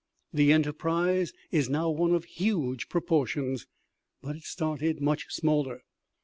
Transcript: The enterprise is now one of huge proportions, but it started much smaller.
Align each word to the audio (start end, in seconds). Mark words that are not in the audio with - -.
The 0.33 0.51
enterprise 0.51 1.31
is 1.51 1.69
now 1.69 1.91
one 1.91 2.15
of 2.15 2.23
huge 2.25 2.89
proportions, 2.89 3.67
but 4.19 4.35
it 4.35 4.41
started 4.45 4.99
much 4.99 5.27
smaller. 5.29 5.83